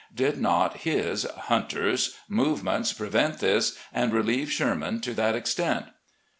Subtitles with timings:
[0.15, 5.85] Did not his (Hunter's) movements prevent this, and relieve Sherman to that extent?